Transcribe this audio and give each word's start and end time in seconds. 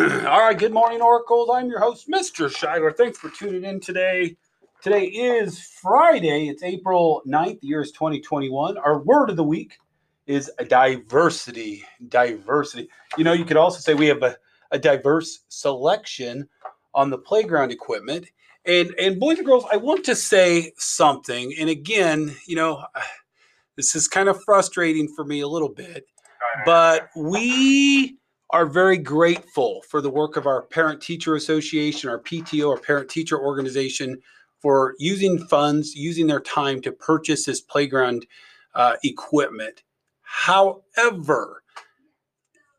All 0.00 0.40
right, 0.40 0.58
good 0.58 0.72
morning, 0.72 1.02
Oracles. 1.02 1.50
I'm 1.52 1.68
your 1.68 1.78
host, 1.78 2.08
Mr. 2.08 2.48
Scheidler. 2.48 2.96
Thanks 2.96 3.18
for 3.18 3.28
tuning 3.28 3.64
in 3.64 3.80
today. 3.80 4.34
Today 4.80 5.04
is 5.04 5.60
Friday. 5.60 6.48
It's 6.48 6.62
April 6.62 7.20
9th. 7.26 7.60
The 7.60 7.66
year 7.66 7.82
is 7.82 7.92
2021. 7.92 8.78
Our 8.78 9.00
word 9.00 9.28
of 9.28 9.36
the 9.36 9.44
week 9.44 9.76
is 10.26 10.50
diversity. 10.68 11.84
Diversity. 12.08 12.88
You 13.18 13.24
know, 13.24 13.34
you 13.34 13.44
could 13.44 13.58
also 13.58 13.78
say 13.80 13.92
we 13.92 14.06
have 14.06 14.22
a, 14.22 14.38
a 14.70 14.78
diverse 14.78 15.40
selection 15.48 16.48
on 16.94 17.10
the 17.10 17.18
playground 17.18 17.70
equipment. 17.70 18.26
And 18.64 18.94
and 18.98 19.20
boys 19.20 19.36
and 19.36 19.46
girls, 19.46 19.66
I 19.70 19.76
want 19.76 20.02
to 20.06 20.16
say 20.16 20.72
something. 20.78 21.54
And 21.58 21.68
again, 21.68 22.34
you 22.46 22.56
know, 22.56 22.82
this 23.76 23.94
is 23.94 24.08
kind 24.08 24.30
of 24.30 24.42
frustrating 24.44 25.08
for 25.14 25.26
me 25.26 25.40
a 25.40 25.48
little 25.48 25.68
bit, 25.68 26.06
but 26.64 27.10
we 27.14 28.16
are 28.52 28.66
very 28.66 28.98
grateful 28.98 29.82
for 29.88 30.00
the 30.00 30.10
work 30.10 30.36
of 30.36 30.46
our 30.46 30.62
parent 30.62 31.00
teacher 31.00 31.34
association, 31.36 32.10
our 32.10 32.18
PTO, 32.18 32.70
our 32.70 32.80
parent 32.80 33.08
teacher 33.08 33.38
organization 33.38 34.20
for 34.60 34.94
using 34.98 35.38
funds, 35.46 35.94
using 35.94 36.26
their 36.26 36.40
time 36.40 36.80
to 36.82 36.92
purchase 36.92 37.46
this 37.46 37.60
playground 37.60 38.26
uh, 38.74 38.96
equipment. 39.04 39.82
However, 40.22 41.62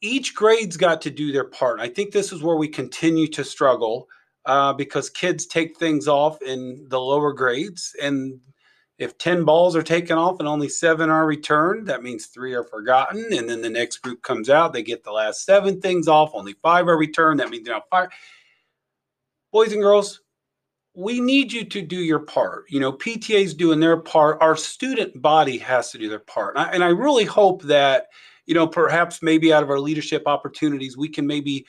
each 0.00 0.34
grade's 0.34 0.76
got 0.76 1.00
to 1.02 1.10
do 1.10 1.32
their 1.32 1.44
part. 1.44 1.80
I 1.80 1.88
think 1.88 2.12
this 2.12 2.32
is 2.32 2.42
where 2.42 2.56
we 2.56 2.68
continue 2.68 3.26
to 3.28 3.42
struggle 3.42 4.06
uh, 4.44 4.72
because 4.74 5.08
kids 5.08 5.46
take 5.46 5.78
things 5.78 6.06
off 6.06 6.40
in 6.42 6.86
the 6.88 7.00
lower 7.00 7.32
grades 7.32 7.94
and 8.02 8.38
if 8.98 9.18
10 9.18 9.44
balls 9.44 9.74
are 9.74 9.82
taken 9.82 10.16
off 10.16 10.38
and 10.38 10.48
only 10.48 10.68
seven 10.68 11.10
are 11.10 11.26
returned, 11.26 11.86
that 11.88 12.02
means 12.02 12.26
three 12.26 12.54
are 12.54 12.62
forgotten. 12.62 13.26
And 13.32 13.48
then 13.48 13.60
the 13.60 13.70
next 13.70 13.98
group 13.98 14.22
comes 14.22 14.48
out, 14.48 14.72
they 14.72 14.82
get 14.82 15.02
the 15.02 15.12
last 15.12 15.44
seven 15.44 15.80
things 15.80 16.06
off, 16.06 16.30
only 16.32 16.54
five 16.62 16.86
are 16.86 16.96
returned. 16.96 17.40
That 17.40 17.50
means 17.50 17.64
they're 17.64 17.74
not 17.74 17.88
five. 17.90 18.10
Boys 19.52 19.72
and 19.72 19.82
girls, 19.82 20.20
we 20.94 21.20
need 21.20 21.52
you 21.52 21.64
to 21.64 21.82
do 21.82 21.96
your 21.96 22.20
part. 22.20 22.66
You 22.68 22.78
know, 22.78 22.92
PTA's 22.92 23.54
doing 23.54 23.80
their 23.80 23.96
part. 23.96 24.38
Our 24.40 24.56
student 24.56 25.20
body 25.20 25.58
has 25.58 25.90
to 25.90 25.98
do 25.98 26.08
their 26.08 26.20
part. 26.20 26.56
And 26.56 26.64
I, 26.64 26.70
and 26.70 26.84
I 26.84 26.88
really 26.88 27.24
hope 27.24 27.62
that, 27.62 28.06
you 28.46 28.54
know, 28.54 28.66
perhaps 28.66 29.22
maybe 29.22 29.52
out 29.52 29.64
of 29.64 29.70
our 29.70 29.80
leadership 29.80 30.22
opportunities, 30.26 30.96
we 30.96 31.08
can 31.08 31.26
maybe 31.26 31.66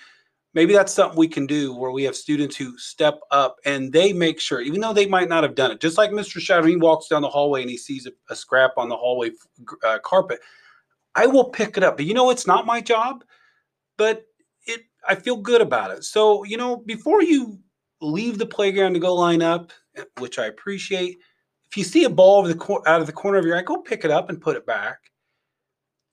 maybe 0.56 0.74
that's 0.74 0.94
something 0.94 1.20
we 1.20 1.28
can 1.28 1.46
do 1.46 1.76
where 1.76 1.92
we 1.92 2.04
have 2.04 2.16
students 2.16 2.56
who 2.56 2.76
step 2.78 3.20
up 3.30 3.58
and 3.66 3.92
they 3.92 4.14
make 4.14 4.40
sure, 4.40 4.62
even 4.62 4.80
though 4.80 4.94
they 4.94 5.06
might 5.06 5.30
not 5.30 5.44
have 5.44 5.54
done 5.54 5.70
it, 5.70 5.82
just 5.82 5.98
like 5.98 6.12
Mr. 6.12 6.40
Shadow, 6.40 6.66
he 6.66 6.78
walks 6.78 7.10
down 7.10 7.22
the 7.22 7.30
hallway 7.30 7.62
and 7.62 7.70
he 7.70 7.78
sees 7.78 8.08
a, 8.08 8.12
a 8.30 8.36
scrap 8.36 8.72
on 8.78 8.90
the 8.90 8.96
hallway 8.96 9.32
uh, 9.86 10.00
carpet. 10.00 10.40
I 11.14 11.28
will 11.28 11.50
pick 11.50 11.78
it 11.78 11.84
up. 11.84 11.98
But 11.98 12.06
you 12.06 12.14
know, 12.14 12.30
it's 12.30 12.48
not 12.48 12.66
my 12.66 12.82
job, 12.82 13.24
but 13.98 14.26
it 14.66 14.82
I 15.08 15.16
feel 15.16 15.38
good 15.38 15.62
about 15.62 15.92
it. 15.92 16.04
So, 16.06 16.44
you 16.46 16.58
know, 16.58 16.78
before 16.78 17.22
you 17.22 17.60
leave 18.02 18.38
the 18.38 18.46
playground 18.46 18.94
to 18.94 19.00
go 19.00 19.14
line 19.14 19.42
up, 19.42 19.72
which 20.18 20.40
I 20.40 20.46
appreciate, 20.46 21.18
if 21.70 21.78
you 21.78 21.84
see 21.84 22.06
a 22.06 22.10
ball 22.10 22.40
over 22.40 22.54
the 22.54 22.82
out 22.88 23.02
of 23.02 23.08
the 23.08 23.14
corner 23.14 23.38
of 23.38 23.46
your 23.46 23.58
eye, 23.58 23.62
go 23.62 23.78
pick 23.78 24.06
it 24.06 24.12
up 24.12 24.30
and 24.30 24.42
put 24.42 24.56
it 24.56 24.66
back. 24.66 25.00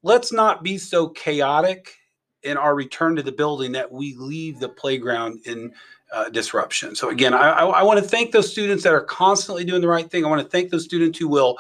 Let's 0.02 0.32
not 0.32 0.64
be 0.64 0.78
so 0.78 1.08
chaotic 1.08 1.94
in 2.42 2.56
our 2.56 2.74
return 2.74 3.16
to 3.16 3.22
the 3.22 3.32
building 3.32 3.72
that 3.72 3.90
we 3.90 4.14
leave 4.16 4.58
the 4.58 4.68
playground 4.68 5.40
in 5.46 5.72
uh, 6.12 6.28
disruption. 6.28 6.94
So 6.94 7.08
again, 7.08 7.32
I, 7.34 7.50
I, 7.50 7.64
I 7.64 7.82
want 7.82 7.98
to 7.98 8.06
thank 8.06 8.32
those 8.32 8.50
students 8.50 8.84
that 8.84 8.92
are 8.92 9.04
constantly 9.04 9.64
doing 9.64 9.80
the 9.80 9.88
right 9.88 10.10
thing. 10.10 10.24
I 10.24 10.28
want 10.28 10.42
to 10.42 10.48
thank 10.48 10.70
those 10.70 10.84
students 10.84 11.18
who 11.18 11.28
will 11.28 11.58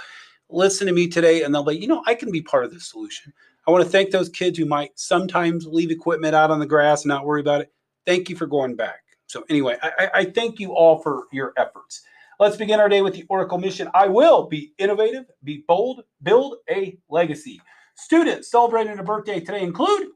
listen 0.50 0.86
to 0.86 0.92
me 0.92 1.08
today 1.08 1.42
and 1.42 1.54
they'll 1.54 1.64
be, 1.64 1.76
you 1.76 1.86
know, 1.86 2.02
I 2.06 2.14
can 2.14 2.30
be 2.30 2.42
part 2.42 2.64
of 2.64 2.72
the 2.72 2.80
solution. 2.80 3.32
I 3.66 3.70
want 3.70 3.84
to 3.84 3.90
thank 3.90 4.10
those 4.10 4.28
kids 4.28 4.58
who 4.58 4.66
might 4.66 4.90
sometimes 4.98 5.66
leave 5.66 5.90
equipment 5.90 6.34
out 6.34 6.50
on 6.50 6.58
the 6.58 6.66
grass 6.66 7.02
and 7.02 7.08
not 7.08 7.24
worry 7.24 7.40
about 7.40 7.60
it. 7.60 7.72
Thank 8.04 8.28
you 8.28 8.36
for 8.36 8.46
going 8.46 8.74
back. 8.74 9.00
So 9.26 9.44
anyway, 9.48 9.78
I, 9.82 10.10
I 10.14 10.24
thank 10.26 10.60
you 10.60 10.72
all 10.74 10.98
for 10.98 11.24
your 11.32 11.54
efforts. 11.56 12.02
Let's 12.38 12.56
begin 12.56 12.80
our 12.80 12.88
day 12.88 13.02
with 13.02 13.14
the 13.14 13.24
Oracle 13.28 13.56
mission. 13.56 13.88
I 13.94 14.08
will 14.08 14.48
be 14.48 14.72
innovative, 14.78 15.26
be 15.44 15.64
bold, 15.68 16.02
build 16.22 16.56
a 16.68 16.98
legacy. 17.08 17.60
Students 17.94 18.50
celebrating 18.50 18.98
a 18.98 19.02
birthday 19.02 19.38
today 19.38 19.62
include 19.62 20.08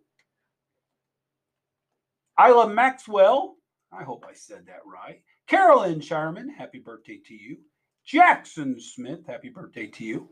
Isla 2.39 2.69
Maxwell, 2.69 3.57
I 3.93 4.05
hope 4.05 4.27
I 4.29 4.35
said 4.35 4.67
that 4.67 4.81
right. 4.85 5.23
Carolyn 5.47 6.01
Shireman, 6.01 6.49
happy 6.55 6.79
birthday 6.79 7.19
to 7.27 7.35
you. 7.35 7.59
Jackson 8.05 8.79
Smith, 8.79 9.21
happy 9.27 9.49
birthday 9.49 9.87
to 9.87 10.05
you. 10.05 10.29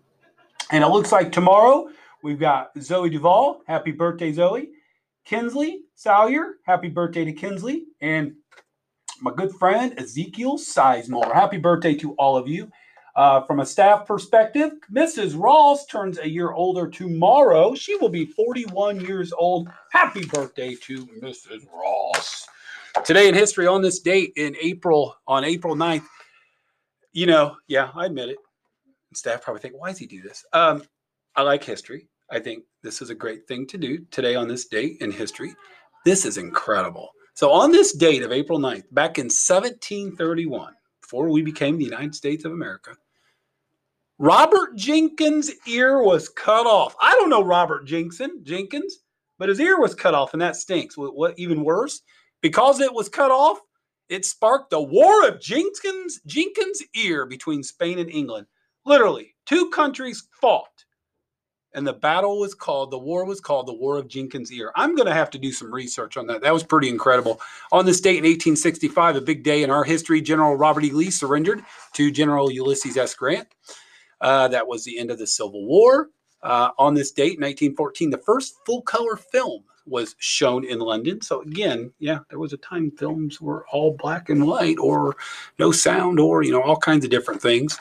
And 0.70 0.84
it 0.84 0.88
looks 0.88 1.12
like 1.12 1.32
tomorrow 1.32 1.88
we've 2.22 2.38
got 2.38 2.70
Zoe 2.80 3.10
Duvall, 3.10 3.62
happy 3.66 3.90
birthday, 3.90 4.32
Zoe. 4.32 4.68
Kinsley 5.24 5.80
Salyer, 5.94 6.56
happy 6.66 6.88
birthday 6.88 7.24
to 7.24 7.32
Kinsley. 7.32 7.84
And 8.00 8.34
my 9.20 9.32
good 9.34 9.52
friend 9.52 9.98
Ezekiel 9.98 10.58
Sizemore, 10.58 11.32
happy 11.32 11.56
birthday 11.56 11.94
to 11.94 12.12
all 12.14 12.36
of 12.36 12.48
you. 12.48 12.70
Uh, 13.16 13.40
from 13.42 13.60
a 13.60 13.66
staff 13.66 14.06
perspective, 14.06 14.72
Mrs. 14.92 15.40
Ross 15.40 15.86
turns 15.86 16.18
a 16.18 16.28
year 16.28 16.50
older 16.50 16.88
tomorrow. 16.88 17.74
She 17.74 17.94
will 17.96 18.08
be 18.08 18.26
41 18.26 19.00
years 19.00 19.32
old. 19.32 19.68
Happy 19.92 20.24
birthday 20.24 20.74
to 20.82 21.06
Mrs. 21.22 21.64
Ross. 21.72 22.48
Today 23.04 23.28
in 23.28 23.34
history, 23.34 23.68
on 23.68 23.82
this 23.82 24.00
date 24.00 24.32
in 24.36 24.56
April, 24.60 25.16
on 25.28 25.44
April 25.44 25.76
9th, 25.76 26.06
you 27.12 27.26
know, 27.26 27.56
yeah, 27.68 27.90
I 27.94 28.06
admit 28.06 28.30
it. 28.30 28.38
Staff 29.14 29.42
probably 29.42 29.62
think, 29.62 29.74
why 29.78 29.90
does 29.90 29.98
he 29.98 30.06
do 30.06 30.20
this? 30.20 30.44
Um, 30.52 30.82
I 31.36 31.42
like 31.42 31.62
history. 31.62 32.08
I 32.30 32.40
think 32.40 32.64
this 32.82 33.00
is 33.00 33.10
a 33.10 33.14
great 33.14 33.46
thing 33.46 33.66
to 33.68 33.78
do 33.78 34.04
today 34.10 34.34
on 34.34 34.48
this 34.48 34.66
date 34.66 34.96
in 35.00 35.12
history. 35.12 35.54
This 36.04 36.24
is 36.24 36.36
incredible. 36.36 37.10
So, 37.34 37.50
on 37.52 37.70
this 37.70 37.92
date 37.92 38.22
of 38.22 38.32
April 38.32 38.58
9th, 38.58 38.84
back 38.92 39.18
in 39.18 39.26
1731, 39.26 40.74
before 41.00 41.28
we 41.28 41.42
became 41.42 41.78
the 41.78 41.84
United 41.84 42.14
States 42.14 42.44
of 42.44 42.52
America, 42.52 42.96
Robert 44.18 44.76
Jenkins' 44.76 45.50
ear 45.66 46.02
was 46.02 46.28
cut 46.28 46.66
off. 46.66 46.94
I 47.00 47.12
don't 47.12 47.30
know 47.30 47.42
Robert 47.42 47.84
Jenkins, 47.84 48.42
Jenkins, 48.44 48.98
but 49.38 49.48
his 49.48 49.58
ear 49.58 49.80
was 49.80 49.94
cut 49.94 50.14
off, 50.14 50.32
and 50.32 50.42
that 50.42 50.56
stinks. 50.56 50.96
What, 50.96 51.16
what 51.16 51.38
even 51.38 51.64
worse, 51.64 52.00
because 52.40 52.80
it 52.80 52.92
was 52.92 53.08
cut 53.08 53.32
off, 53.32 53.58
it 54.08 54.24
sparked 54.24 54.70
the 54.70 54.80
War 54.80 55.26
of 55.26 55.40
Jenkins 55.40 56.20
Jenkins' 56.26 56.82
ear 56.94 57.26
between 57.26 57.62
Spain 57.62 57.98
and 57.98 58.10
England. 58.10 58.46
Literally, 58.86 59.34
two 59.46 59.70
countries 59.70 60.28
fought, 60.40 60.84
and 61.72 61.84
the 61.84 61.92
battle 61.92 62.38
was 62.38 62.54
called, 62.54 62.92
the 62.92 62.98
war 62.98 63.24
was 63.24 63.40
called 63.40 63.66
the 63.66 63.74
War 63.74 63.98
of 63.98 64.06
Jenkins' 64.06 64.52
ear. 64.52 64.70
I'm 64.76 64.94
going 64.94 65.08
to 65.08 65.14
have 65.14 65.30
to 65.30 65.38
do 65.38 65.50
some 65.50 65.74
research 65.74 66.16
on 66.16 66.28
that. 66.28 66.42
That 66.42 66.52
was 66.52 66.62
pretty 66.62 66.88
incredible. 66.88 67.40
On 67.72 67.84
this 67.84 68.00
date 68.00 68.18
in 68.18 68.24
1865, 68.24 69.16
a 69.16 69.20
big 69.20 69.42
day 69.42 69.64
in 69.64 69.70
our 69.70 69.82
history, 69.82 70.20
General 70.20 70.54
Robert 70.54 70.84
E. 70.84 70.90
Lee 70.90 71.10
surrendered 71.10 71.64
to 71.94 72.12
General 72.12 72.52
Ulysses 72.52 72.96
S. 72.96 73.14
Grant. 73.14 73.48
Uh, 74.24 74.48
that 74.48 74.66
was 74.66 74.82
the 74.84 74.98
end 74.98 75.10
of 75.10 75.18
the 75.18 75.26
Civil 75.26 75.66
War. 75.66 76.08
Uh, 76.42 76.70
on 76.78 76.94
this 76.94 77.12
date, 77.12 77.38
1914, 77.38 78.08
the 78.08 78.18
first 78.18 78.54
full 78.64 78.80
color 78.80 79.16
film 79.16 79.62
was 79.86 80.16
shown 80.18 80.64
in 80.64 80.78
London. 80.78 81.20
So 81.20 81.42
again, 81.42 81.92
yeah, 81.98 82.20
there 82.30 82.38
was 82.38 82.54
a 82.54 82.56
time 82.56 82.90
films 82.90 83.38
were 83.38 83.66
all 83.70 83.94
black 83.98 84.30
and 84.30 84.46
white 84.46 84.78
or 84.78 85.16
no 85.58 85.72
sound 85.72 86.18
or, 86.18 86.42
you 86.42 86.52
know, 86.52 86.62
all 86.62 86.78
kinds 86.78 87.04
of 87.04 87.10
different 87.10 87.42
things. 87.42 87.78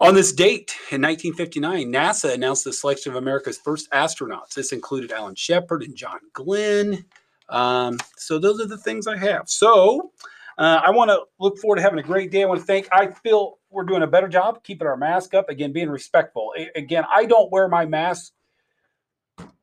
On 0.00 0.14
this 0.14 0.32
date 0.32 0.74
in 0.90 1.02
1959, 1.02 1.92
NASA 1.92 2.32
announced 2.32 2.64
the 2.64 2.72
selection 2.72 3.12
of 3.12 3.16
America's 3.16 3.58
first 3.58 3.90
astronauts. 3.90 4.54
This 4.54 4.72
included 4.72 5.12
Alan 5.12 5.34
Shepard 5.34 5.82
and 5.82 5.94
John 5.94 6.20
Glenn. 6.32 7.04
Um, 7.50 7.98
so 8.16 8.38
those 8.38 8.62
are 8.62 8.66
the 8.66 8.78
things 8.78 9.06
I 9.06 9.18
have. 9.18 9.50
So 9.50 10.10
uh, 10.58 10.82
I 10.84 10.90
want 10.90 11.10
to 11.10 11.20
look 11.38 11.58
forward 11.58 11.76
to 11.76 11.82
having 11.82 12.00
a 12.00 12.02
great 12.02 12.32
day. 12.32 12.42
I 12.42 12.46
want 12.46 12.60
to 12.60 12.66
thank, 12.66 12.88
I 12.92 13.06
feel 13.06 13.58
we're 13.70 13.84
doing 13.84 14.02
a 14.02 14.06
better 14.08 14.28
job 14.28 14.64
keeping 14.64 14.88
our 14.88 14.96
mask 14.96 15.32
up. 15.34 15.48
Again, 15.48 15.72
being 15.72 15.88
respectful. 15.88 16.52
A- 16.58 16.70
again, 16.74 17.04
I 17.10 17.26
don't 17.26 17.50
wear 17.52 17.68
my 17.68 17.86
mask 17.86 18.32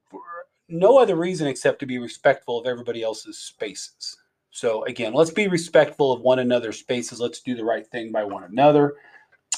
for 0.09 0.21
no 0.69 0.97
other 0.97 1.15
reason 1.15 1.47
except 1.47 1.79
to 1.79 1.85
be 1.85 1.97
respectful 1.97 2.59
of 2.59 2.65
everybody 2.65 3.03
else's 3.03 3.37
spaces. 3.37 4.17
So 4.51 4.85
again, 4.85 5.13
let's 5.13 5.31
be 5.31 5.49
respectful 5.49 6.13
of 6.13 6.21
one 6.21 6.39
another's 6.39 6.79
spaces. 6.79 7.19
Let's 7.19 7.41
do 7.41 7.55
the 7.55 7.65
right 7.65 7.85
thing 7.85 8.13
by 8.13 8.23
one 8.23 8.45
another. 8.45 8.95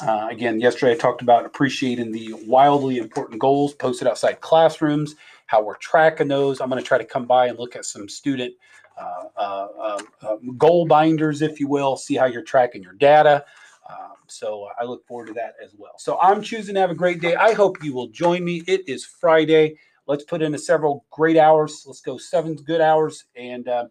Uh, 0.02 0.28
again, 0.30 0.60
yesterday 0.60 0.94
I 0.94 0.98
talked 0.98 1.22
about 1.22 1.46
appreciating 1.46 2.12
the 2.12 2.34
wildly 2.48 2.98
important 2.98 3.40
goals 3.40 3.76
posted 3.76 4.08
outside 4.08 4.42
classrooms, 4.42 5.16
how 5.48 5.64
we're 5.64 5.78
tracking 5.78 6.28
those. 6.28 6.62
I'm 6.62 6.70
going 6.70 6.82
to 6.82 6.88
try 6.88 6.98
to 6.98 7.06
come 7.06 7.26
by 7.26 7.48
and 7.48 7.58
look 7.58 7.76
at 7.76 7.86
some 7.86 8.08
student 8.08 8.54
uh, 8.98 9.24
uh, 9.36 10.00
um, 10.22 10.58
goal 10.58 10.86
binders, 10.86 11.42
if 11.42 11.60
you 11.60 11.68
will, 11.68 11.98
see 11.98 12.16
how 12.16 12.26
you're 12.26 12.44
tracking 12.44 12.84
your 12.84 12.94
data. 12.94 13.46
Um, 13.90 14.16
so 14.28 14.68
I 14.80 14.84
look 14.84 15.06
forward 15.08 15.28
to 15.28 15.34
that 15.34 15.56
as 15.64 15.74
well. 15.78 15.94
So 15.98 16.20
I'm 16.20 16.42
choosing 16.42 16.76
to 16.76 16.82
have 16.82 16.92
a 16.92 16.96
great 16.96 17.22
day. 17.22 17.36
I 17.36 17.54
hope 17.54 17.84
you 17.84 17.94
will 17.94 18.08
join 18.08 18.44
me. 18.44 18.64
It 18.68 18.88
is 18.88 19.06
Friday. 19.06 19.78
Let's 20.08 20.24
put 20.24 20.42
in 20.42 20.54
a 20.56 20.58
several 20.58 21.06
great 21.12 21.38
hours. 21.38 21.84
Let's 21.86 22.02
go 22.02 22.18
seven 22.18 22.56
good 22.56 22.82
hours, 22.82 23.26
and 23.36 23.68
uh, 23.68 23.86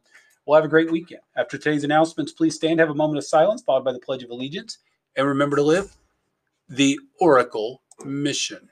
we'll 0.45 0.57
have 0.57 0.65
a 0.65 0.69
great 0.69 0.91
weekend. 0.91 1.21
After 1.37 1.57
today's 1.57 1.85
announcements, 1.85 2.33
please 2.33 2.55
stand, 2.55 2.81
have 2.81 2.91
a 2.91 2.95
moment 2.95 3.19
of 3.19 3.25
silence, 3.25 3.63
followed 3.63 3.85
by 3.85 3.93
the 3.93 4.01
Pledge 4.01 4.23
of 4.23 4.31
Allegiance, 4.31 4.79
and 5.15 5.27
remember 5.27 5.57
to 5.57 5.63
live 5.63 5.97
the 6.69 6.99
Oracle 7.21 7.83
mission. 8.05 8.69